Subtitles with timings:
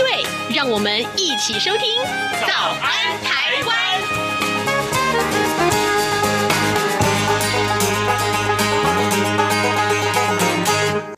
[0.00, 0.24] 对，
[0.56, 1.80] 让我们一起收听
[2.46, 3.76] 《早安台湾》。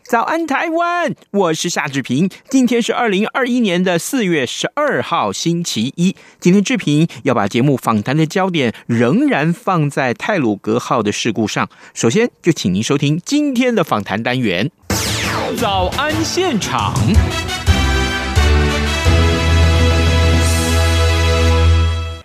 [0.03, 2.29] 早安台湾，我是夏志平。
[2.51, 6.17] 今天是二零二一年的四月十二号，星期一。
[6.41, 11.69] 今天志平要把节目访谈的焦点仍然放在泰鲁格号的事故上。
[11.95, 14.69] 首先，就请您收听今天的访谈单元——
[15.57, 16.93] 早安现场。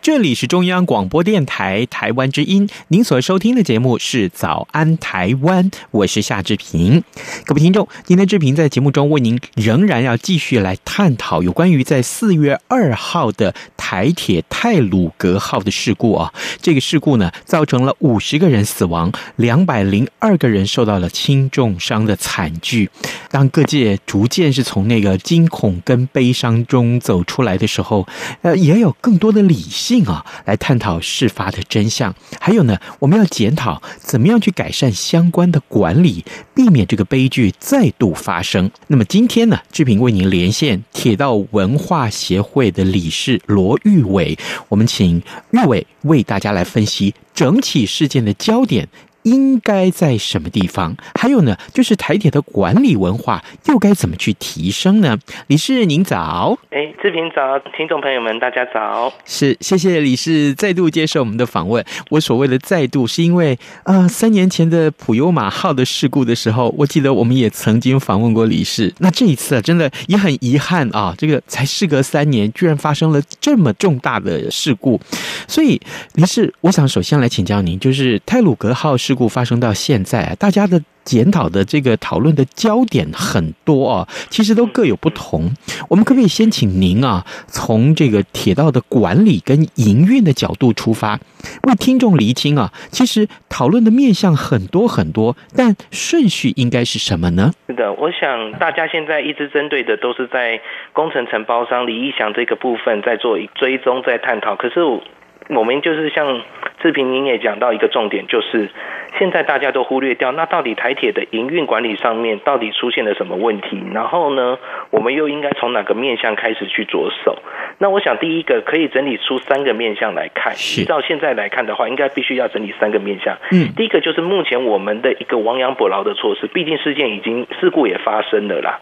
[0.08, 7.04] 这里是中央广播电台台湾之音，您所收听的节目是《早安台湾》，我是夏志平。
[7.46, 16.34] 各位听众，今天志平在节目中为您仍然要继续来探讨有关于在四月二号的台铁泰鲁阁号的事故啊。
[16.62, 22.90] 这个事故呢，造成了五十个人死亡，两百零二个人受到了轻重伤的惨剧。
[23.30, 28.08] 当各界逐渐是从那个惊恐跟悲伤中走出来的时候，
[28.44, 29.97] 呃，也有更多的理性。
[30.06, 38.70] 啊，来探讨事发的真相，还有呢，我们要检讨怎么样去改善相关的管理，避免这个悲剧再度发生。
[38.88, 44.38] 那么今天呢，志平为您连线铁道文化协会的理事罗玉伟，
[44.70, 48.88] 我们请玉伟为大家来分析整起事件的焦点。
[49.24, 50.96] 应该在什么地方？
[51.16, 55.18] 还有呢，就是台铁的管理文化又该怎么去提升呢？
[55.48, 61.84] 李氏您早，哎，志平早，听众朋友们大家早，是谢谢李氏再度接受我们的访问。
[62.10, 68.94] 我所谓的再度，是因为呃，三年前的普悠马号的事故的时候，我记得我们也曾经访问过李氏。
[69.00, 75.00] 那这一次啊，真的也很遗憾啊，这个才事隔三年，居然发生了这么重大的事故。
[75.48, 75.80] 所以，
[76.14, 85.52] 李氏，我想首先来请教您，就是泰鲁格号事故发生到现在，大家的检讨的这个讨论的焦点很多啊，其实都各有不同。
[85.90, 91.20] 我们可不可以先请您啊，从这个铁道的管理跟营运的角度出发，
[91.64, 97.52] 为听众厘清啊，其实讨论的面向很多很多，但顺序应该是什么呢？
[97.68, 100.62] 是的，我想大家现在一直针对的都是在
[100.94, 104.56] 工程承包商李义祥这个部分在做追踪，在探讨。
[104.56, 106.42] 可是我们就是像
[106.82, 108.70] 志平您也讲到一个重点，就是
[109.18, 113.82] 现在大家都忽略掉，那到底台铁的营运管理上面到底出现了什么问题？
[113.94, 114.60] 然后呢，
[114.92, 117.38] 我们又应该从哪个面向开始去着手？
[117.80, 123.38] 那我想第一个可以整理出三个面向来看，依照现在来看的话，应该必须要整理三个面向。
[123.52, 128.80] 嗯，第一个就是目前我们的一个亡羊补牢的措施，毕竟事件已经事故也发生了啦。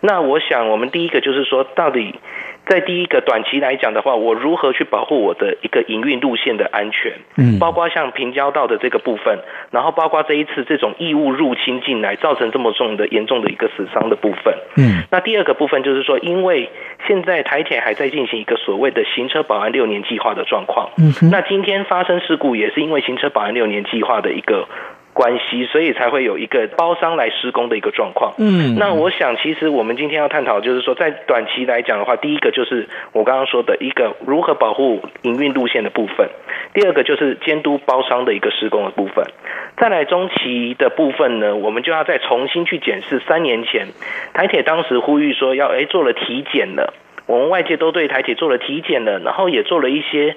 [0.00, 2.14] 那我想我们第一个就是说，到底。
[2.68, 7.12] 在第一个短期来讲的话，我如何去保护我的一个营运路线的安全？
[7.36, 9.38] 嗯，包括像平交道的这个部分，
[9.70, 14.54] 然后包括这一次这种异物入侵进来，造成这么重的严重的一个死伤的部分。
[14.76, 16.68] 嗯，那第二个部分就是说，因为
[17.06, 20.90] 现在台铁还在进行一个所谓的行车保安六年计划的状况。
[20.98, 24.68] 嗯，那今天发生事故也是因为行车保安六年计划的一个。
[25.18, 28.34] 关系，所以才会有一个包商来施工的一个状况。
[28.38, 36.28] 嗯，那我想，其实我们今天要探讨，就是说，在短期来讲的话，第一个就是我刚刚说的一个如何保护营运路线的部分；
[36.72, 39.24] 第二个就是监督包商的一个施工的部分；
[39.76, 43.88] 再来中期的部分呢，我们就要再重新去检视三年前
[44.34, 46.94] 台铁当时呼吁说要诶做了体检了，
[47.28, 50.34] 我们外界都对台铁做了体检了，然后也做了一些。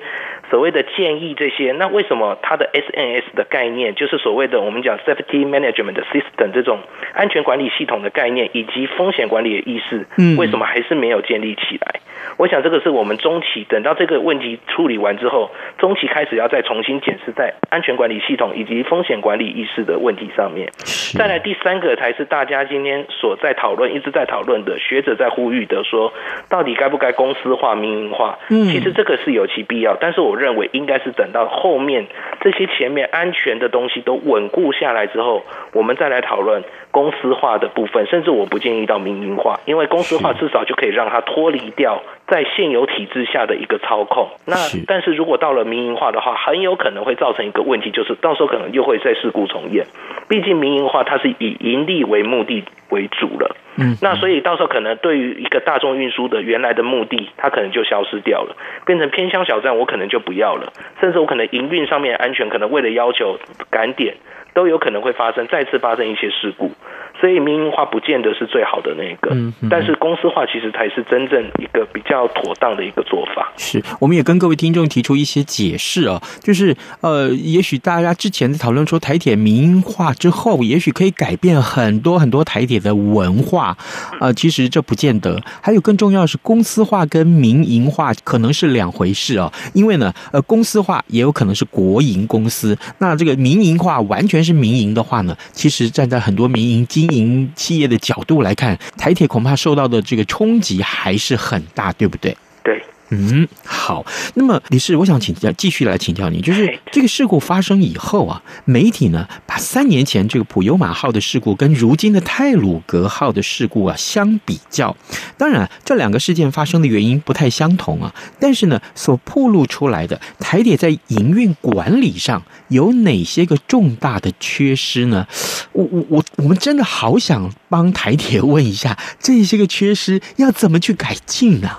[0.50, 6.80] 所谓的建议这些，那为什么它的 SNS 的概念，就是所谓的我们讲 Safety Management System 这种
[7.13, 10.06] 安全管理系统的概念，以及风险管理的意识，
[10.38, 12.01] 为什么还是没有建立起来？
[12.38, 20.69] 我想这个是我们中期等到这个问题处理完之后，中期开始要再重新检视在安全管理系统以及风险管理意识的问题上面。
[21.18, 26.12] 再来第三个才是大家今天所在讨论、一直在讨论的学者在呼吁的说，
[26.50, 28.38] 到底该不该公司化、民营化？
[28.50, 30.41] 其实这个是有其必要，但是我。
[30.41, 32.07] 认为应该是等到后面
[32.39, 38.07] 这些前面安全的东西都稳固下来之后，我们再来讨论公司化的部分。
[38.07, 44.30] 甚至我不建议到民营化，因为公司化至少就可以让它脱离掉在现有体制下的一个操控。
[44.46, 44.56] 那
[44.88, 49.86] 但是如果到了民营化的话，很有可能会造成一个问题，就是到时候可能又会再事故重演。
[50.28, 53.56] 毕竟民营化它是以盈利为目的为主了。
[53.78, 58.56] 嗯，那所以到时候可能对于一个大众运输的原来的目的，它可能就消失掉了，
[58.86, 63.38] 变成偏乡小站，我可能就不要了，甚至我可能营运上面安全，可能为了要求
[63.69, 64.16] 赶点，
[64.53, 66.71] 都有可能会发生再次发生一些事故。
[67.19, 73.51] 所以民营化不见得是最好的那个，嗯嗯、但是公司化其实才是真正一个比较妥当的一个做法。
[73.57, 83.77] 是，我们也跟各位听众提出一些解释啊，就是呃，也许大家之前在讨论说台铁民营化之后，也许可以改变很多很多台铁的文化，
[84.19, 85.39] 呃，其实这不见得。
[85.62, 102.36] 还有更重要的是，公司化跟民营化可能是两回事啊，因为呢，呃，公司化也有可能是国营公司，那这个民营化完全但是民营的话呢，其实站在很多民营经营企业的角度来看，台铁恐怕受到的这个冲击还是很大，对不对？
[102.64, 104.06] 对，嗯，好。
[104.36, 114.96] 那么李氏，我想请教，继续来请教你，就是这个事故发生以后啊，媒体呢把三年前这个普悠马号的事故跟如今的泰鲁阁号的事故啊相比较，
[115.38, 125.28] 当然这两个事件发生的原因不太相同啊，但是呢，所暴露出来的台铁在营运管理上有哪些个重大的缺失呢？
[125.74, 131.69] 我我我我们真的好想帮台铁问一下，这些个缺失要怎么去改进呢？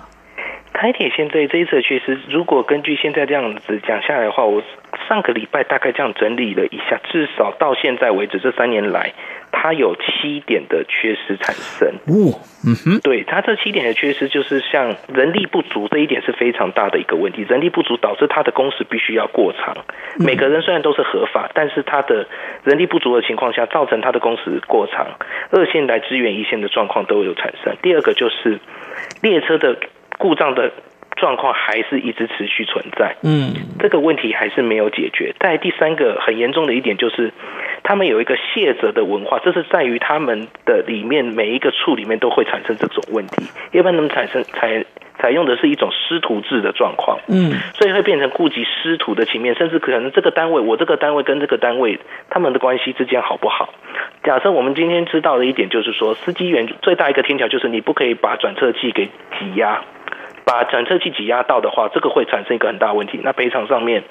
[0.73, 4.63] 台铁现在这一次的缺失，如果根据现在这样子讲下来的话，我
[5.09, 9.13] 上个礼拜大概这样整理了一下，至少到现在为止这三年来，
[9.53, 11.89] 它有七点的缺失产生。
[12.09, 17.43] 哦，嗯哼，对，它这七点的缺失，就是像人力不足这一点是非常大的一个问题。
[17.43, 19.77] 人力不足导致它的工时必须要过长，
[20.19, 22.27] 每个人虽然都是合法，但是它的
[22.65, 25.07] 人力不足的情况下，造成它的工时过长，
[25.51, 27.77] 二线来支援一线的状况都有产生。
[27.83, 28.59] 第二个就是
[29.23, 29.77] 列车的。
[30.19, 30.73] 故障的
[31.17, 35.35] 状况还是一直持续存在，嗯，这个问题还是没有解决。
[35.39, 37.33] 再第三个很严重的一点就是，
[37.85, 44.85] 他们有一个卸责的文化，这是在于他们的里面每一个处里面都会产生这种问题，一般他们产生采
[45.19, 52.01] 采用的是一种师徒制的状况，嗯，所以会变成顾及师徒的情面，甚至可能这个单位我这个单位跟这个单位
[52.31, 53.73] 他们的关系之间好不好？
[54.25, 59.07] 假设我们今天知道的一点就是说，司机员最大一个天条就是你不可以把转车器给
[59.39, 59.83] 挤压。
[60.45, 64.05] 把转车器挤压到的话，这个会产生一个很大问题，那赔偿上面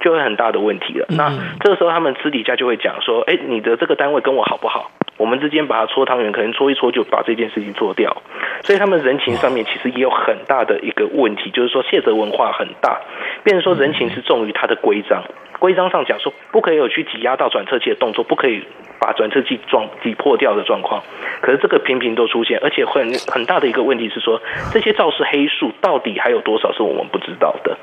[0.00, 1.06] 就会很大的问题了。
[1.10, 4.90] 那这个时候他们私底下就会讲说：“哎，你的这个单位跟我好不好？
[5.18, 8.22] 我们之间把它搓汤圆，可能搓一搓就把这件事情做掉。”
[8.64, 13.00] 所以他们人情上面其实也有很大的一个问题，就是说卸责文化很大，
[13.44, 15.22] 变成说人情是重于它的规章。
[15.58, 18.62] 规章上讲说不可以有去挤压到转车器的动作，不可以
[19.00, 21.02] 把转车器撞挤破掉的状况。
[21.40, 24.40] 可是这个频频都出现，而且很很大的一个问题是说，
[24.72, 27.76] 这些肇事黑数到底还有多少是我们不知道的？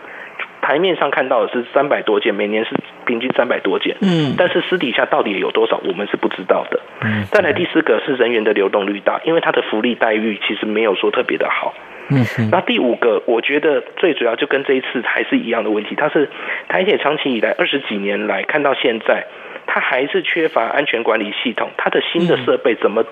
[0.62, 2.72] 台面上看到的是三百多件，每年是
[3.06, 6.80] 平均三百多件，嗯，但是私底下到底有多少，我们是不知道的。
[7.02, 11.74] 嗯，再来第四个是人员的流动率大，因为他的福利待遇其实没有说特别的好。
[12.10, 16.30] 嗯，那第五个，我觉得最主要就跟这一次还是一样的问题，它是
[16.68, 19.26] 台铁长期以来二十几年来看到现在，
[19.68, 23.04] 它还是缺乏安全管理系统，它的新的设备怎么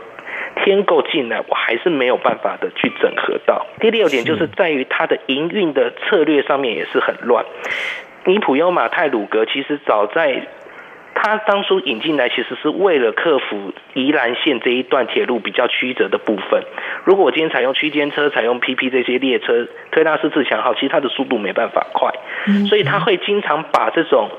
[0.63, 3.65] 添购进来，我还是没有办法的去整合到。
[3.80, 7.45] 第六点就是在于它的营运的策略上面也是很乱。
[8.25, 10.47] 尼普悠马泰鲁格其实早在。
[11.15, 16.63] 他当初引进来，其实是为了克服宜兰线这一段铁路比较曲折的部分。
[17.05, 22.12] 如果我今天采用区间车，采用 PP 这些列车，推拉式自强号，其实它的速度没办法快，
[22.67, 24.31] 所以他会经常把这种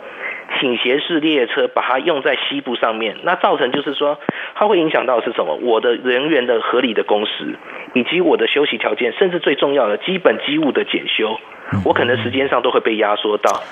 [0.59, 4.18] 倾斜式列车把它用在西部上面，那造成就是说，
[4.54, 5.54] 它会影响到是什么？
[5.56, 7.58] 我的人员的合理的工时，
[7.94, 11.38] 以及我的休息条件，甚至最重要的基本机务的检修，
[11.84, 13.62] 我可能时间上都会被压缩到。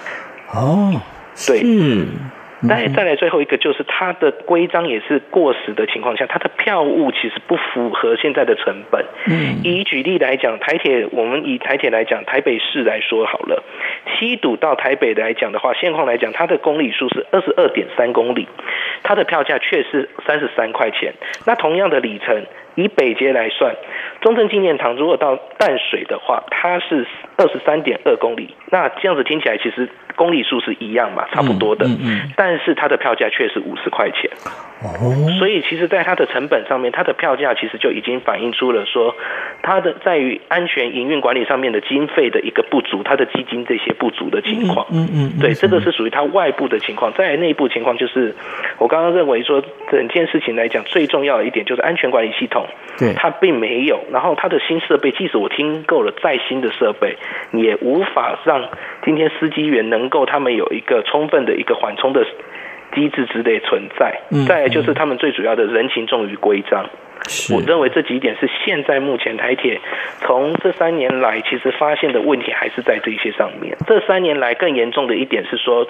[0.53, 1.01] 哦，
[1.47, 1.63] 对。
[1.65, 2.09] 嗯
[2.69, 9.05] 再再来最后一个就是它的规章也是过时的情况下，它的票务其实不符合现在的成本。
[9.27, 13.63] 嗯，以举例来讲，台铁我们以台铁来讲，台北市来说好了，
[14.07, 18.47] 七堵到台北来讲的话，现况来讲，它的公里数是二十二点三公里，
[19.03, 21.13] 它的票价却是三十三块钱。
[21.47, 23.75] 那同样的里程，以北捷来算，
[24.21, 27.07] 中正纪念堂如果到淡水的话，它是
[27.43, 28.55] 二十三点二公里。
[28.71, 29.89] 那这样子听起来其实。
[30.15, 34.31] 公里数是一样嘛，差不多的，嗯嗯嗯、但是它的票价却是五十块钱。
[34.85, 35.09] 哦，
[35.39, 39.17] 所以其实，在它的成本上面，它的票价其实就已经反映出了说，
[39.63, 44.87] 它的在于安全营运管理上面的经费的一个不足，它的基金这些不足的情况。
[44.93, 47.11] 嗯嗯，对，这个是属于它外部的情况。
[47.15, 48.35] 在内部情况，就是
[48.77, 52.67] 我刚刚认为说，整件事情来讲，最重要的一点就是安全管理系统，
[52.99, 54.05] 对，它并没有。
[54.13, 57.17] 然后它的新设备，即使我听够了再新的设备，
[57.53, 58.69] 也无法让
[59.05, 62.25] 今天司机员能够他们有一个充分的一个缓冲的。
[62.95, 64.21] 机制之类存在。
[64.47, 66.91] 再来就是他们最主要的人情重于规章。
[67.55, 69.81] 我认为这几点是现在目前台铁
[70.19, 73.75] 从这三年来其实发现的问题还是在这些上面。
[73.87, 75.89] 这三年来更严重的一点是说，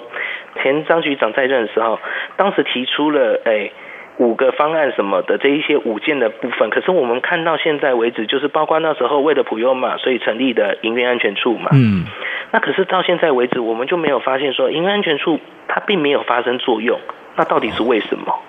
[0.61, 1.99] 前张局长在任的时候，
[2.37, 3.73] 当时提出了诶
[4.17, 11.69] 五个方案什么的这一些五件的部分，可是我们看到现在为止，就是包括那时候为了普悠嘛，所以成立的营运安全处嘛。
[11.73, 12.05] 嗯。
[12.51, 16.99] 那可是到现在为止，我们就没有发现说营运安全处它并没有发生作用，
[17.35, 18.39] 那到底是为什么？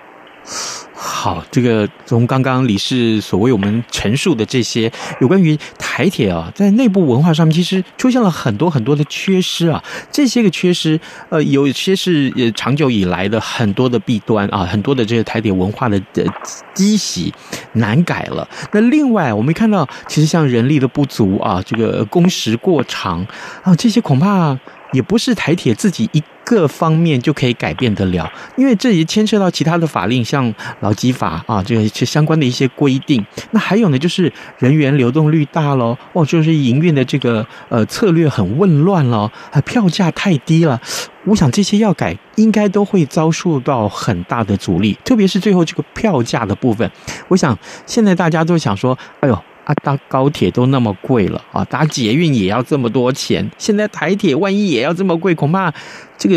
[1.07, 9.83] 好，这个从刚刚李氏所为我们陈述的这些有关于台铁啊，在内部文化上面，其实出现了很多很多的缺失啊。
[10.11, 16.25] 这些个缺失，呃，有些是呃长久以来的很多的弊端啊，很多的这个台铁文化的的
[16.73, 17.31] 积习
[17.73, 18.47] 难改了。
[18.71, 23.25] 那另外，我们看到，其实像人力的不足啊，这个工时过长
[23.61, 24.57] 啊，这些恐怕。
[24.95, 33.23] 也不是台铁自己一个方面就可以改变得了，因为这也牵涉到其他的法令，像劳基法啊，这个相关的一些规定。
[33.51, 40.79] 那还有呢，就是人员流动率大喽，哦，就是营运的这个呃策略很混乱喽，啊，票价太低了。
[41.25, 46.89] 我想这些要改，应该都会遭受到很大的阻力，特别是最后这个票价的部分。
[47.27, 49.37] 我想现在大家都想说，哎呦。
[49.65, 55.73] 啊，搭高铁都那么贵了啊，搭捷运也要这么多钱，现在台铁万一也要这么贵，恐怕
[56.17, 56.35] 这个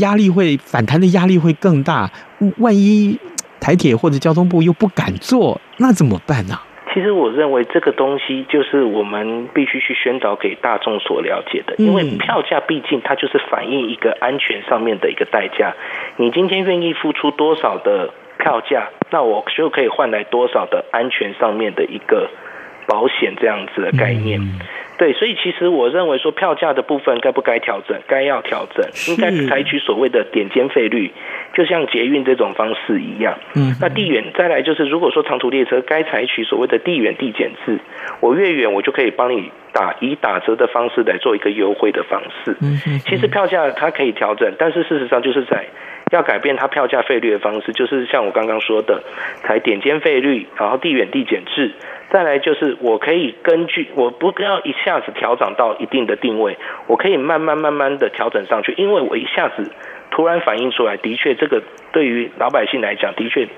[0.00, 2.10] 压力会反弹的压力会更大。
[2.58, 3.16] 万一
[3.60, 6.54] 台铁或者交通部又不敢做，那怎么办呢？
[6.54, 6.66] 啊？
[6.92, 15.74] 其实我认为这个东西就是我们必须去宣导给大众所了解的，因为票价毕竟它就是反映一个安全上面的一个代价。
[16.16, 22.28] 你今天愿意付出多少的票价，那我就可以换来多少的安全上面的一个。
[22.86, 24.40] 保险这样子的概念，
[24.96, 31.12] 对，所以其实我认为说票价的部分该不该调整，该要调整，应该采取所谓的点间费率，
[31.52, 33.38] 就像捷运这种方式一样。
[33.54, 37.80] 嗯，那地远再来就是，如果说长途列车该采取所谓的地远地减制，
[38.20, 42.56] 我越远我就可以帮你打以打折的方式来做一个优惠的方式。
[42.62, 45.66] 嗯，其实票价它可以调整，但是事实上就是在
[46.12, 49.02] 要改变它票价费率的方式，就是像我刚刚说的，
[49.42, 51.72] 采点间费率，然后地远地减制。
[52.10, 59.68] 再来就是，我可以根据我不要一下子调整到一定的定位，我可以慢慢慢慢的调整上去，因为我一下子
[60.12, 61.60] 突然反映出来，的确这个
[61.90, 63.48] 对于老百姓来讲，的确。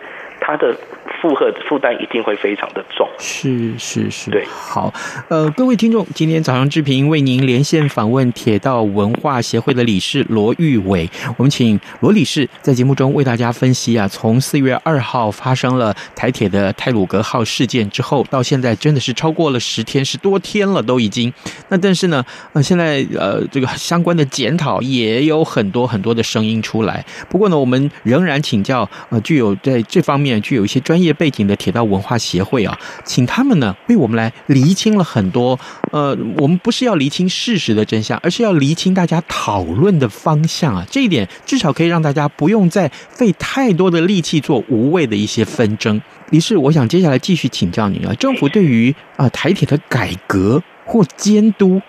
[0.40, 0.74] 它的
[1.20, 4.92] 负荷负担一定会非常的重，是是是，对，好，
[5.28, 21.32] 呃，各位听众，今天早上志平为您连线访问铁道文化协会的理事罗玉伟，我们请罗理事在节目中为大家分析啊，从四月二号发生了台铁的泰鲁格号事件之后，到现在真的是超过了十天，十多天了都已经，
[21.68, 30.27] 那但是呢，呃，现在呃这个相关的检讨也有很多很多的声音出来，不过呢，我们仍然请教呃具有在这方面。
[30.40, 35.58] 具有一些专业背景的铁道文化协会啊，请他们呢为我们来厘清了很多。
[35.92, 40.84] 呃，我们不是要厘清事实的真相，而是要厘清大家讨论的方向啊。
[40.90, 46.00] 这一点至少可以让大家不用再费太多的力气做无谓的一些纷争。
[46.30, 51.80] 于是，我想接下来继续请教您啊，政府对于啊台铁的改革或监督，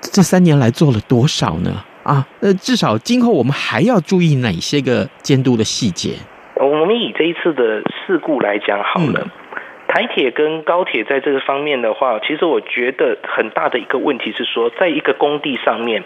[0.00, 1.84] 这三年来做了多少呢？
[2.02, 6.14] 啊，呃，至少今后我们还要注意哪些个监督的细节？
[6.56, 9.26] 我们以这一次的事故来讲好了，
[9.88, 16.04] 台铁跟高铁在这个方面的话，其实我觉得很大的一个问题是说，在一个工地上面，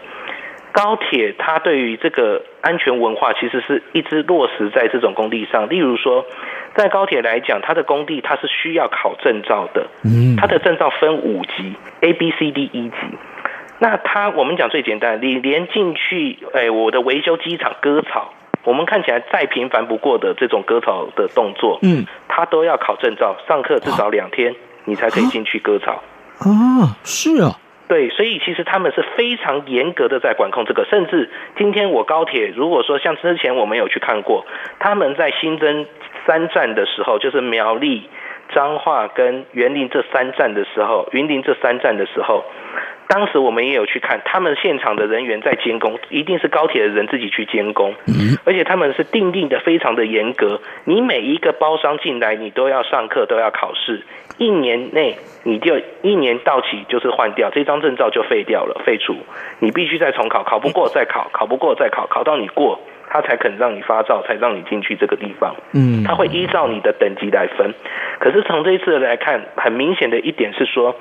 [0.72, 5.68] 高铁它对于这个安全文化其实是一直落实在这种工地上。
[5.68, 6.24] 例如说，
[6.74, 9.86] 在高铁来讲，它的工地它是需要考证照的，
[10.38, 12.96] 它的证照分五级，A、B、C、D、E 级。
[13.80, 18.32] 那它我们讲最简单，你连进去，哎，我的维修机场割草。
[18.64, 26.02] 我们看起来再平凡不过的这种割草的动作，嗯，他都要考证照，上课至少两天，你才可以进去割草。
[26.40, 27.56] 啊，是啊，
[27.88, 34.44] 对，所以其实他们是非常严格的在管控这个，甚至今天我高铁如果说像之前我们有去看过，
[34.78, 35.86] 他们在新增
[36.26, 38.08] 三站的时候，就是苗栗、
[38.54, 42.44] 彰化跟员林这三站的时候，云林这三站的时候。
[43.08, 47.94] 当时我们也有去看，他们现场的人员在监工，一定是高铁的人自己去监工，
[48.44, 54.02] 而且他们是定定的非常的严格，你每一个包商进来，你都要上课，都要考试，
[54.36, 59.16] 一年内你就一年到期就是换掉这张证照就废掉了，废除，
[59.58, 65.56] 你必须再重考，考不过再考，考不过再考，考到你过，他才肯让你发照，才让你进去这个地方。
[65.72, 67.72] 嗯，他会依照你的等级来分，
[68.18, 70.94] 可是从这一次来看，很明显的一点是说。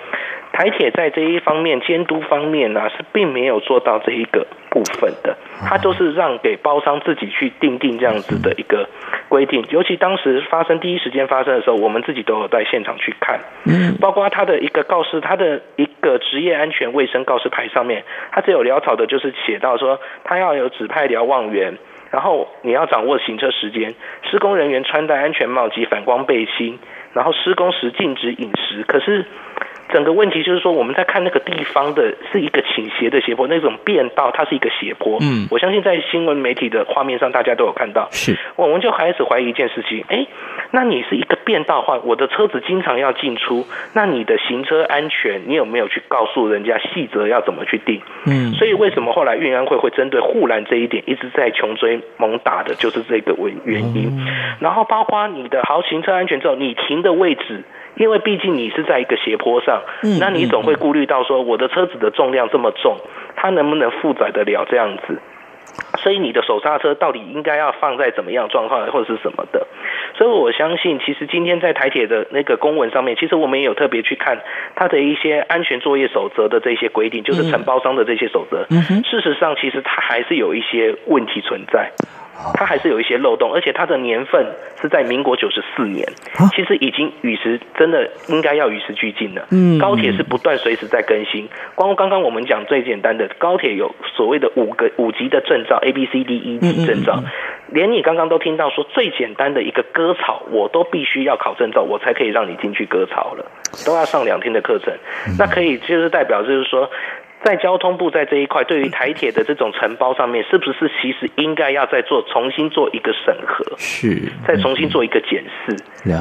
[0.57, 5.37] 台铁在这一方面监督方面呢、啊，是并没有做到这一个部分的，
[5.69, 8.89] 它都是让给包商自己去定定这样子的一个
[9.29, 9.63] 规定。
[9.69, 21.77] 尤其当时发生第一时间发生的时候，我们自己都有在现场去看，嗯，包括它的一个告示，它的一个职业安全卫生告示牌上面，它只有潦草的，就是写到说，它要有指派瞭望员，
[22.09, 26.79] 然后你要掌握行车时间，施工人员穿戴安全帽及反光背心，
[27.13, 28.81] 然后施工时禁止饮食。
[28.87, 29.23] 可是。
[29.89, 35.17] 整个问题就是说，我们在看那个地方的是一个倾斜的斜坡，那种变道它是一个斜坡。
[35.21, 38.09] 嗯，我相信在新闻媒体的画面上，大家都有看到。
[38.11, 40.27] 是，我们就开始怀疑一件事情，哎，
[40.71, 48.01] 那你是一个变道话，我的车子经常要进出，那你的行车安全，你有没有去告诉人家细则要怎么去定？
[48.25, 54.09] 嗯，所以为什么后来运安会会针对护栏这一点一直在穷追猛打的，就是这个原原因。
[54.09, 54.27] 嗯，
[54.59, 57.63] 然后包括你的好行车安全之后，你停的位置。
[57.97, 59.81] 因为毕竟你是在一个斜坡上，
[60.19, 62.97] 那你总会顾虑到说，我的车子的重量这么重，
[63.35, 65.19] 它能不能负载得了这样子？
[65.97, 69.67] 所以你的手刹车到底应该要放在怎么样状况或者是什么的？
[70.15, 74.41] 所以我相信，其实今天在台铁的那个公文上面，其实我们也有特别去看
[74.75, 78.65] 它的一些安全作业守则的这些规定，就是承包商的这些守则。
[79.03, 81.91] 事实上，其实它还是有一些问题存在。
[82.53, 84.45] 它还是有一些漏洞，而且它的年份
[84.81, 86.07] 是在民国九十四年，
[86.55, 89.47] 其实已经与时真的应该要与时俱进了。
[89.51, 91.49] 嗯，高铁是不断随时在更新。
[91.75, 97.23] 光刚刚我们讲最简单的，高铁有所谓的五个五级的证照，A B C D E 级证照，
[97.69, 103.45] 连你刚刚都听到说最简单的一个割草，我都必须要考证照，我才可以让你进去割草了，
[103.85, 104.93] 都要上两天的课程。
[105.39, 106.89] 那可以就是代表就是说。
[107.43, 113.63] 在交通部在这一块，对于台铁的这种承包上面，是不是其实应该要再做重新做一个审核？
[113.77, 115.77] 是，再重新做一个检视。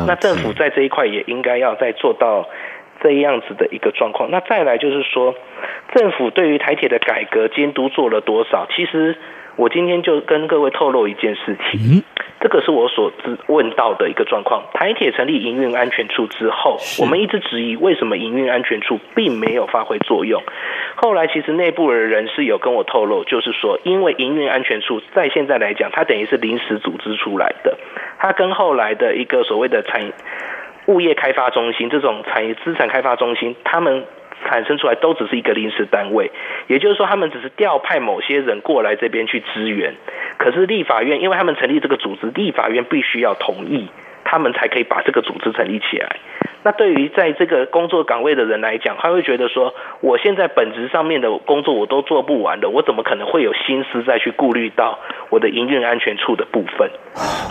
[0.06, 2.48] 那政府在这一块也应该要再做到
[3.06, 4.30] 这样子的一个状况。
[4.32, 5.34] 那再来就是说，
[5.94, 8.66] 政府对于台铁的改革监督做了多少？
[8.74, 9.16] 其实。
[9.58, 12.04] 我今天就跟各位透露一件事情，
[12.42, 14.64] 这个是我所知问到的一个状况。
[14.74, 20.42] 台铁成立营运安全处之后，我们一直质疑为什么营运安全处并没有发挥作用。
[20.96, 27.78] 后来其实内部的人是有跟我透露，就是说，因为营运安全处在现在来讲，它等于是临时组织出来的，
[28.18, 30.12] 它跟后来的一个所谓的产
[30.86, 34.04] 物业开发中心这种产业资产开发中心，他们。
[34.44, 36.30] 产生出来都只是一个临时单位，
[36.66, 39.94] 也就是说，他们只是调派某些人过来这边去支援。
[40.36, 43.88] 可是立法院，因为他们成立这个组织，立法院必须要同意，
[44.24, 46.16] 他们才可以把这个组织成立起来。
[46.62, 54.98] 那对于在这个工作岗位的人来讲，他会觉得说，我现在本职上面的工作我都做不完的，我怎么可能会有心思再去顾虑到
[55.30, 56.90] 我的营运安全处的部分？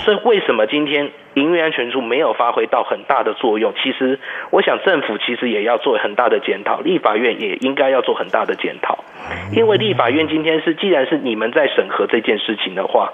[0.05, 1.09] 所以为什么今天？
[1.35, 4.19] 营运安全处没有发挥到很大的作用，其实
[4.51, 9.03] 我想政府其实也要做很大的检讨，立法院也应该要做很大的检讨，
[9.51, 13.11] 因为立法院今天是既然是你们在审核这件事情的话，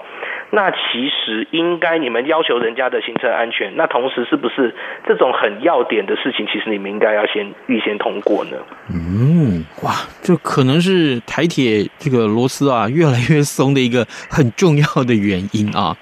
[0.50, 4.74] 那其实应该你们要求人家的行车安全，那同时是不是
[5.06, 8.56] 这种很要点的事情，其实你们应该要先预先通过呢？
[8.88, 15.96] 嗯，哇，这可能是台铁这个螺丝啊越来越松的一个很重要的原因啊。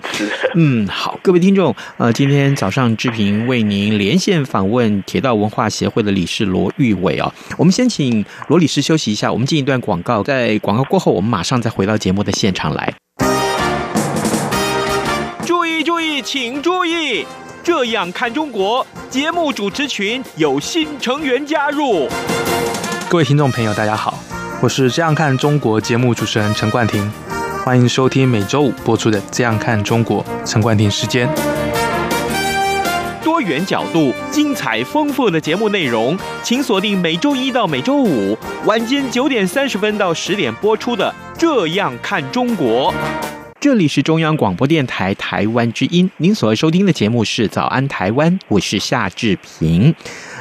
[0.54, 2.09] 嗯，好，各位听众，呃。
[2.12, 12.92] 今天早上志平为您连线访问铁道文化协会的理事罗玉伟啊，我们先请罗理事休息一下，我们进一段广告，在广告过后，我们马上再回到节目的现场来。
[15.44, 17.24] 注意注意，请注意，
[17.62, 22.08] 这样看中国节目主持群有新成员加入。
[23.08, 24.18] 各位听众朋友，大家好，
[24.60, 27.12] 我是这样看中国节目主持人陈冠廷，
[27.64, 31.28] 欢迎收听每周五播出的《这样看中国》陈冠廷时间。
[33.22, 42.92] 多元角度、精彩丰富的节目内容，请锁定每周一到每周五晚间九点三十分到十点播出的《这样看中国》。
[43.60, 49.94] 这里是中央广播电台台湾之音，您所收听的节目是《早安台湾》，我是夏志平。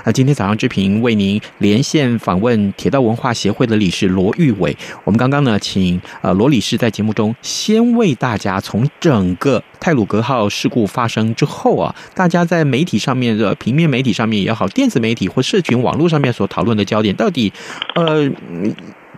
[0.06, 4.78] 那今天早上志平为您连线访问铁道文化协会的理事罗玉伟。
[5.04, 17.52] 我们刚刚呢，请呃罗理事在节目中先为大家从整个太鲁阁号事故发生之后啊，大家在媒体上面的平面媒体上面也好，电子媒体或社群网络上面所讨论的焦点，到底
[17.96, 18.32] 呃。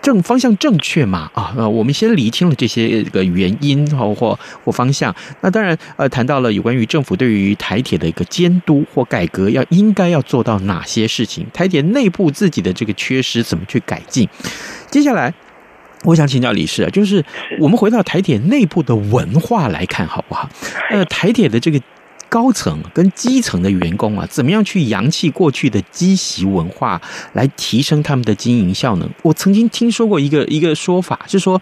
[0.02, 1.30] 正方向正确嘛？
[1.34, 5.16] 啊，呃，我们先厘清了这些个原因或或或方向。
[5.42, 11.46] 那当然，呃，谈到了有关于政府对于台铁的一个监督或改革，要应该要做到哪些事情？
[11.54, 14.28] 台铁内部自己的这个缺失怎么去改进？
[14.90, 15.34] 接下来，
[16.04, 17.24] 我想请教理事啊，就是
[17.60, 20.50] 我们回到台铁内部的文化来看，好不好？
[20.90, 21.80] 呃，台铁的这个
[22.32, 27.02] 高层跟基层的员工啊，怎么样去扬弃过去的积习文化，
[27.34, 29.10] 来提升他们的经营效能？
[29.22, 31.62] 我曾经听说过一个一个说法，是说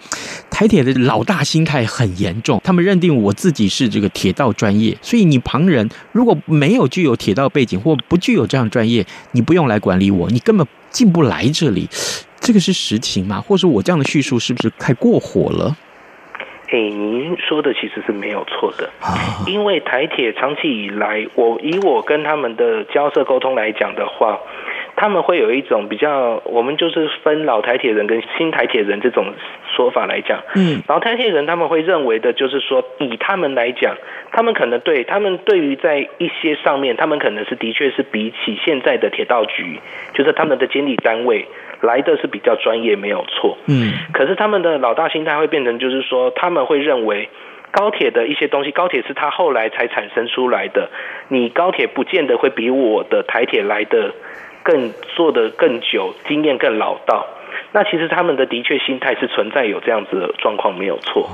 [0.51, 11.89] 台铁的老大心态很严重，他们认定我自己是这个铁道专业，所以你旁人如果没有具有铁道背景或不具有这样专业，你不用来管理我，你根本进不来这里。
[12.39, 13.41] 这个是实情吗？
[13.41, 15.75] 或者我这样的叙述是不是太过火了？
[16.71, 18.89] 哎，您说的其实是没有错的，
[19.47, 24.39] 因为台铁长期以来，我以我跟他们的交涉沟通来讲的话，
[24.95, 29.34] 他们会有一种比较，我们就是分老台铁人跟新台铁人这种
[29.75, 30.43] 说法来讲。
[30.55, 33.95] 嗯，老台铁人他们会认为的就是说，以他们来讲，
[34.32, 39.79] 他们可能对他们对于在一些上面，他们可能是的确是比起现在的铁道局，
[40.13, 41.47] 就是他们的监理单位。
[41.82, 43.58] 来的是比较专业，没有错。
[43.68, 47.30] 嗯，可是他们的老大心态会变成，就是说他们会认为
[47.72, 50.89] 高铁的一些东西，高铁是他后来才产生出来的。
[51.30, 54.13] 你高铁不见得会比我的台铁来的
[54.63, 57.26] 更做得更久，经验更老道。
[57.72, 61.30] 那其实他们的的确心态是存在有这样子的状况，没有错。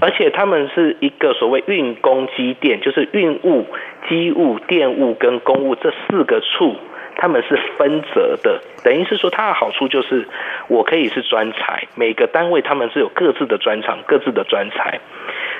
[0.00, 3.66] 而且他们是一个所谓运工机电，就是运物、
[4.08, 6.76] 机物、电物跟公物这四个处。
[7.16, 10.28] 他们是分责的，等于是说，它的好处就是
[10.68, 15.00] 我可以是专才，每个单位他们是有各自的专长、各自的专才。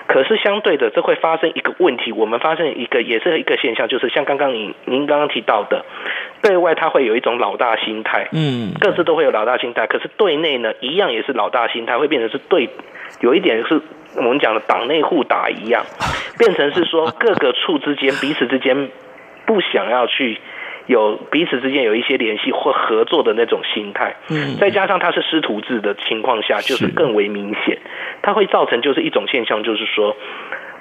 [0.06, 5.84] 可是相对的，这会发生一个问题，我们发现一个也是一个现象，就是像刚刚您您刚刚提到的，
[6.42, 9.86] 对外他会有一种老大心态，嗯，各自都会有老大心态。
[9.86, 12.68] 可是对内呢，一样也是老大心态，会变成是对，
[13.20, 13.80] 有一点是
[14.16, 15.84] 我们讲的党内互打一样，
[16.38, 18.90] 变成是说各个处之间彼此之间
[19.46, 20.38] 不想要去。
[20.86, 27.78] 有彼此之间有一些联系或合作的那种心态，嗯，再加上他是师徒制的情况下，就是更为明显，
[28.22, 30.16] 它会造成就是一种现象，就是说，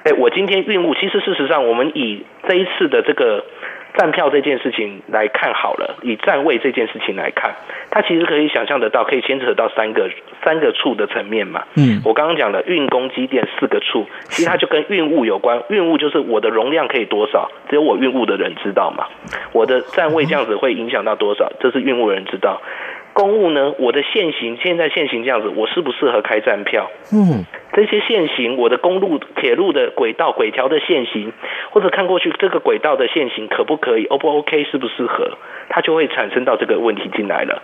[0.04, 3.46] 哎，我今天运物，其实事实上我们以这一次的这个。
[3.98, 7.56] 站票这件事情来看好了，以站位这件事情来看，
[7.90, 10.10] 它其实可以想象得到，可以牵扯到三个
[10.44, 11.64] 三个处的层面嘛。
[11.76, 15.64] 嗯，我刚刚讲的运工机电四个处，其实它就跟运物有关。
[15.70, 19.08] 运物就是我的容量可以多少，只有我运物的人知道嘛。
[19.54, 22.62] 我的站位这样子会影响到多少，这是运物人知道。
[23.14, 23.74] 公务呢？
[23.80, 26.92] 我的限行现在限行这样子，我适不适合开站票？
[27.14, 31.32] 嗯，这些限行，我的公路、铁路的轨道、轨条的限行，
[31.70, 34.64] 或者看过去这个轨道的限行可不可以？O 不 OK？
[34.72, 35.38] 适不适合？
[35.70, 37.62] 它就会产生到这个问题进来了。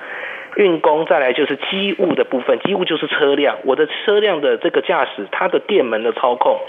[0.55, 6.60] 运工再来就是机务的部分，机务就是车辆，我的车辆的这个驾驶，它的电门的操控，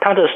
[0.00, 0.30] 它的。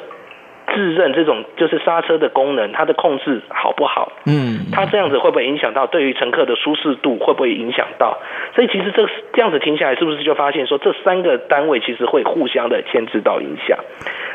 [0.75, 4.13] 自认这种就是刹车的功能，它的控制好不好？
[4.27, 7.19] 嗯，它这样子会不会影响到对于乘客的舒适度？
[7.19, 8.19] 会不会影响到？
[8.55, 13.79] 所以其实这这样子听下来，是不是就发现说这三个单位其实会互相的牵制到影响？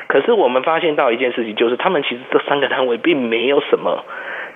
[0.08, 4.04] 可是我们发现到一件事情，就是他们其实这三个单位并没有什么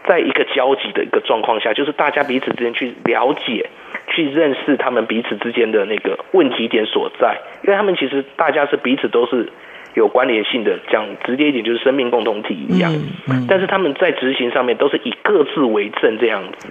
[0.07, 3.69] 在一个交集的一个状况下，就是大家彼此之间去了解、
[4.07, 9.49] 去认识他们彼此之间的那个问题点所在，因为他们其实大家是彼此都是。
[9.95, 12.93] 有关联性的，讲直接一点就是生命共同体一样，
[13.47, 16.69] 但是他们在执行上面都是以各自为政这样子，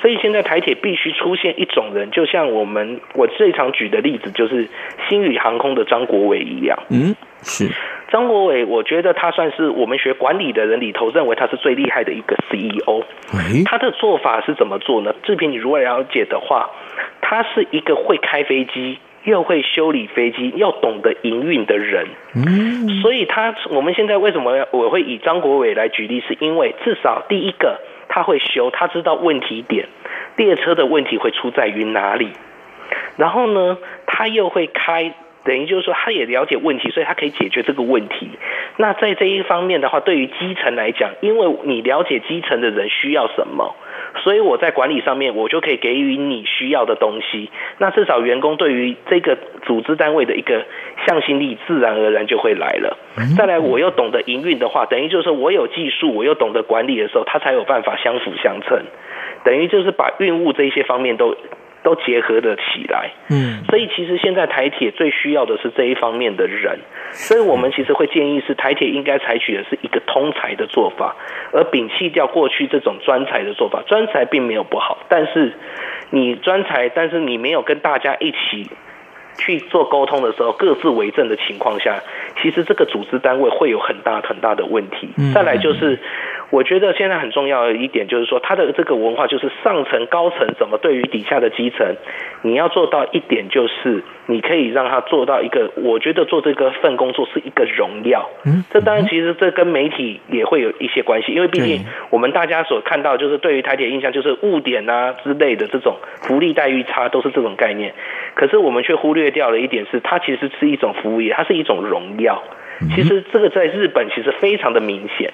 [0.00, 4.68] 所以现在台铁必须出现一种人，就像我们我最常举的例子就是
[5.08, 7.68] 星宇航空的张国伟一样，嗯，是。
[8.10, 13.02] 张国伟，我觉得他算是我们学管理的人里头认为他是最厉害的一个 CEO，
[13.64, 15.14] 他的做法是怎么做呢？
[15.22, 16.68] 志平，你如果了解的话，
[17.22, 18.98] 他是一个会开飞机。
[19.24, 29.88] 又会修理飞机，又懂得营运的人，嗯，所以他我们现在为什么我会以张国伟来举例，是因为至少第一个他会修，他知道问题点，
[30.36, 32.30] 列车的问题会出在于哪里，
[33.16, 38.30] 然后呢，他又会开，等于就是说他也了解问题，所以他可以解决这个问题。
[38.76, 43.74] 那在这一方面的话，对于基层来讲，因为你了解基层的人需要什么。
[44.22, 47.50] 所以我在管理上面，我就可以给予你需要的东西。
[47.78, 50.66] 那至少员工对于这个组织单位的一个
[51.06, 52.98] 向心力，自然而然就会来了。
[53.36, 58.82] 再来，我又懂得营运的话，等于就是我有技术，我又懂得管理的时候，他才有办法相辅相成。
[59.44, 61.34] 等于就是把运务这些方面都。
[61.82, 66.78] 都结合得起来，嗯，所以其实现在台铁最需要的是这一方面的人，
[67.10, 71.16] 所以我们其实会建议是台铁应该采取的是一个通才的做法，
[71.52, 73.82] 而摒弃掉过去这种专才的做法。
[73.86, 75.52] 专才并没有不好，但是
[76.10, 78.70] 你专才，但是你没有跟大家一起
[79.38, 82.00] 去做沟通的时候，各自为政的情况下，
[82.40, 85.08] 其实这个组织单位会有很大很大的问题。
[85.34, 85.98] 再来就是。
[86.52, 91.96] 我觉得现在很重要的一点就是说，它的这个文化就是上层高层怎么对于底下的基层，
[92.42, 98.28] 你要做到一点就是，你可以让他做到一个，我觉得做这个份工作是一个荣耀。
[98.44, 107.94] 嗯，这当然其实这跟媒体也会有一些关系，因为毕竟我们大家所看到就是对于台铁印象就是误点啊之类的这种福利待遇差都是这种概念，
[108.34, 112.42] 可是我们却忽略掉了一点是，它其实是一种服务业，它是一种荣耀。
[112.94, 115.32] 其实这个在日本其实非常的明显。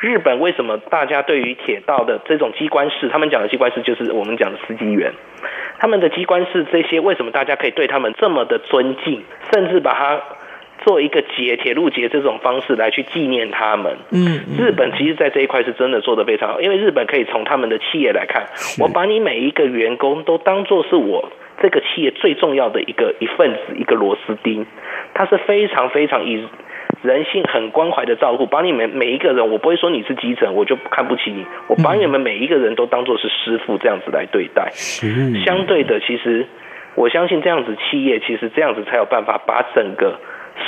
[0.00, 5.12] 日本为什么大家对于铁道的这种机关士，他们讲的机关士就是我们讲的司机员，
[5.78, 10.18] 他们的机关士这些为什么大家可以对他们这么的尊敬，甚至把它
[10.84, 13.94] 做一个节铁路节这种方式来去纪念他们？
[14.10, 18.46] 嗯，日本其实在这一块是真的做得非常好，因为日本可以从他们的企业来看，
[18.80, 24.64] 我把你每一个员工都当做是我这个企业最重要的一个一份子，一个螺丝钉，
[25.12, 26.48] 他是非常非常以。
[27.02, 34.70] 人性很关怀的照顾，把你们每一个人，我不会说你是基层，我就看不起你，我把你们每一个人都当做是师傅这样子来对待。
[34.72, 36.46] 是相对的，其实
[36.94, 40.18] 我相信这样子企业，其实这样子才有办法把整个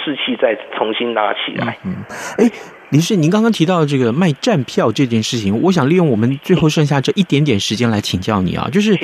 [0.05, 1.79] 士气再重新拉起来。
[1.85, 1.97] 嗯，
[2.39, 2.51] 哎。
[2.93, 8.95] 林氏，您刚刚提到这个卖站票这件事情，我想利用我们最后剩下这一点点时间来请教你啊，就是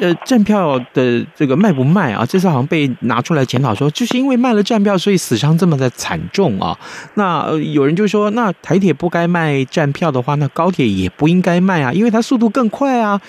[0.00, 2.24] 呃，站票的这个卖不卖啊？
[2.24, 6.74] 这次好像被拿出来检讨说，就是因为卖了站票，所以死伤这么的惨重啊。
[7.16, 13.20] 那呃，有人就说，那台铁不该卖站票的话，那高铁也不应该卖啊，因为它速度更快啊。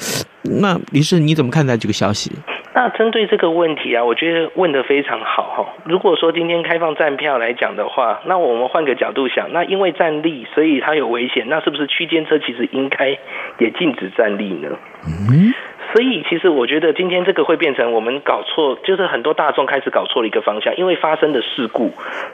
[0.43, 2.31] 那林氏，你怎么看待这个消息？
[2.75, 5.73] 那针对这个问题啊，我觉得问得非常好哈。
[5.85, 13.17] 如果说今天开放站票来讲的话，那我们换个角度想，那因为站立，所以它有危险，那是不是区间车其实应该
[13.59, 14.77] 也禁止站立呢？
[15.07, 15.53] 嗯。
[15.93, 21.93] 所以，其实我觉得今天这个会变成我们搞错，就是很多大众开始搞错了一个方向，因为发生的事故，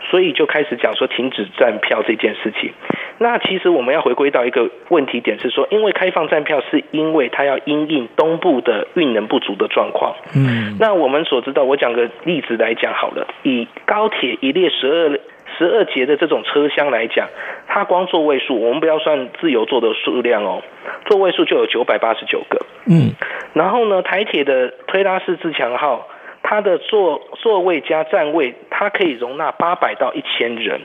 [0.09, 2.73] 所以就开始讲说停止站票这件事情。
[3.21, 10.15] 那其实我们要回归到一个问题点是说，因为开放站票是因为它要因应东部的运能不足的状况。
[10.35, 15.19] 嗯，那我们所知道，我讲个例子来讲好了，以高铁一列十二。
[15.57, 17.27] 十二节的这种车厢来讲，
[17.67, 20.63] 它光座位数，我们不要算自由座的数量哦，
[21.05, 22.65] 座位数就有九百八十九个。
[22.89, 23.11] 嗯，
[23.53, 26.07] 然后呢，台铁的推拉式自强号，
[26.41, 30.81] 它的座座位加站位，它可以容纳八百到一千人。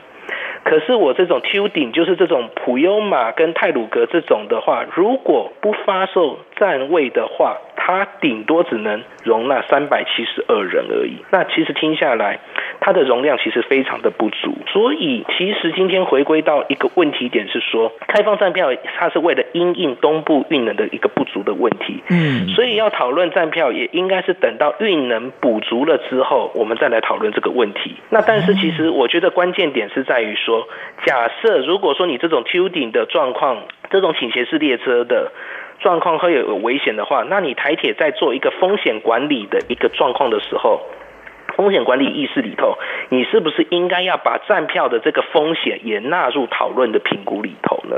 [0.69, 11.17] 可是我这种 Tilding 就是这种普悠玛跟泰鲁格这种的话，如果不发售站位的话，它顶多只能容纳三百七十二人而已。
[11.31, 12.39] 那其实听下来，
[12.81, 14.57] 它的容量其实非常的不足。
[14.67, 22.01] 所以其实今天回归到一个问题点是说，开放站票它是为了因应东部运能的一个不足的问题。
[22.09, 27.95] 嗯，所以要讨论站票也应该是等到运能补足了之后，我们再来讨论这个问题。
[28.09, 30.67] 那但是其实我觉得关键点是在于说，
[31.05, 35.31] 假设如果说你这种 tilting 的状况，这种倾斜式列车的。
[35.79, 40.81] 状况会有危险的话，那你台铁在做一个风险管理的一个状况的时候，
[41.57, 42.77] 风险管理意识里头，
[43.09, 47.97] 你是不是应该要把站票的这个风险也纳入讨论的评估里头呢？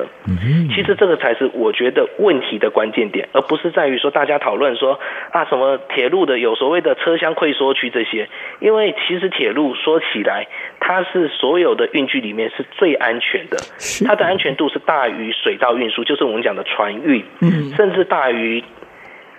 [0.73, 4.97] 其实这个才是我觉得问题的关键点，而不是在于说大家讨论说
[5.31, 8.29] 啊什么铁路的有所谓的车厢溃缩区这些，
[8.61, 10.47] 因为其实铁路说起来，
[10.79, 13.57] 它是所有的运具里面是最安全的，
[14.07, 17.25] 它的安全度是大于水道运输，就是我们讲的船运，
[17.75, 18.63] 甚至大于。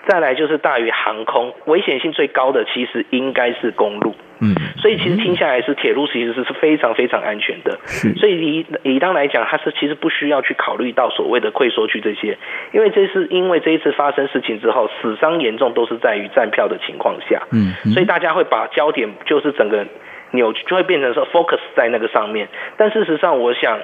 [0.06, 4.14] 再来就是大于航空，危险性最高的其实应该是公路。
[4.42, 7.78] 嗯，所以其实听下来是铁路其实是是非常非常安全的。
[8.16, 12.38] 所以以以当来讲，它是其实不需要去考虑到所谓的溃缩区这些，
[12.72, 17.42] 因为这是因为这一次发生事情之后，死伤严重都是在于站票的情况下。
[17.52, 19.86] 嗯，所以大家会把焦点就是整个
[20.30, 23.78] 扭就会变成说 focus 在那个上面，但事实上我想。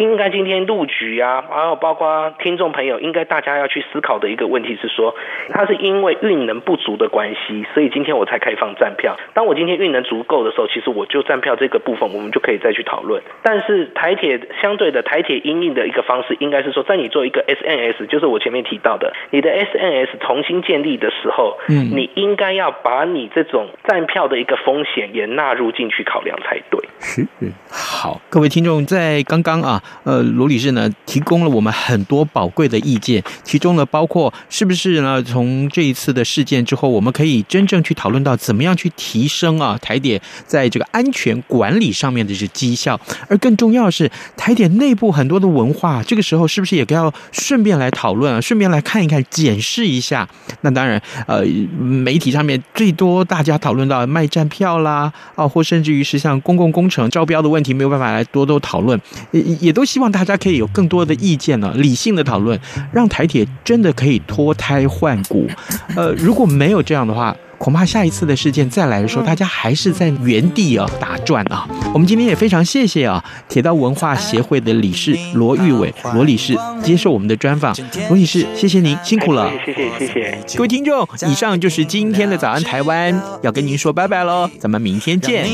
[0.00, 5.14] 应该今天入局啊，还有包括听众朋友，应该大家要去思考的一个问题是说，
[5.50, 9.18] 它是因为运能不足的关系，所以今天我才开放站票。
[9.34, 13.22] 当我今天运能足够的时候，其实我就站票这个部分，我们就可以再去讨论。
[13.42, 26.80] 但是台铁相对的台铁因应的一个方式，应该是说，在你做一个 SNS，就是我前面提到的，你的 SNS 重新建立的时候，嗯，你应该要把你这种站票的一个风险也纳入进去考量才对。
[27.00, 27.26] 是，
[27.70, 29.82] 好，各位听众在刚刚啊。
[30.02, 42.98] 呃，罗女士呢提供了我们很多宝贵的意见，其中呢包括是不是呢从这一次的事件之后，我们可以真正去讨论到怎么样去提升啊台铁在这个安全管理上面的这绩效，
[43.28, 50.26] 而更重要的是台铁内部很多的文化，这个时候是不是也该要顺便来讨论啊，顺便来看一看，检视一下？
[50.62, 51.44] 那当然，呃，
[51.78, 58.98] 媒体上面最多大家讨论到卖站票啦，啊，或甚至于是像公共工程招标的问题，没有办法来多多讨论，
[59.32, 59.79] 也也都。
[59.80, 62.60] 都希望大家可以有更多的意见呢，理性的讨论，
[62.92, 65.48] 让台铁真的可以脱胎换骨。
[65.96, 71.66] 呃，如果没有这样的话，恐怕下一次的事件再来的时候，大家还是在原地啊打转啊。
[71.94, 77.74] 我们今天也非常谢谢啊铁道文化协会的理事罗玉伟罗理事接受我们的专访。
[78.08, 81.08] 罗理事，谢谢您辛苦了，谢谢谢谢各位听众。
[81.26, 85.46] 以上就是今天的早安台湾，要跟您说拜拜喽，咱们明天见。